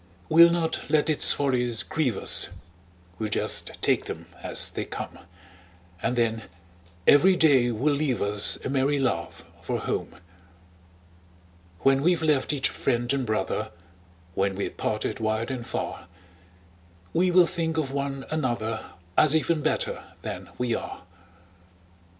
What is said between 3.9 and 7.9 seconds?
them as they come; And then every day